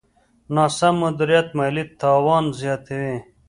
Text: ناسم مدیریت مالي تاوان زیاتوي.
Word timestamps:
ناسم 0.55 0.95
مدیریت 1.01 1.47
مالي 1.57 1.83
تاوان 1.99 2.45
زیاتوي. 2.59 3.15